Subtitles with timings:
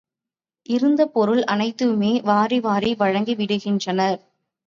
[0.65, 4.19] இருந்த பொருள் அத்தனையையுமே வாரி வாரி வழங்கி விடுகின்றனர்.